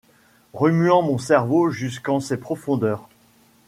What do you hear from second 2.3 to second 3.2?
profondeurs